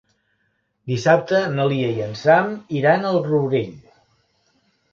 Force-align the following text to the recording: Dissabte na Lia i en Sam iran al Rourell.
Dissabte 0.91 1.41
na 1.59 1.67
Lia 1.73 1.91
i 1.99 2.03
en 2.07 2.17
Sam 2.23 2.51
iran 2.81 3.07
al 3.13 3.23
Rourell. 3.31 3.73